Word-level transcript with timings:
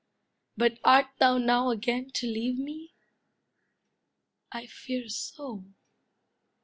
But 0.57 0.79
art 0.83 1.09
thou 1.19 1.37
now 1.37 1.69
again 1.69 2.09
to 2.15 2.25
leave 2.25 2.57
me? 2.57 2.95
I 4.51 4.65
fear 4.65 5.07
so. 5.09 5.63